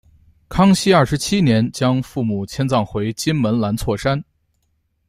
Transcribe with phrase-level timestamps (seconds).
[0.49, 4.23] 康熙二十七年将父母迁葬回金门兰厝山。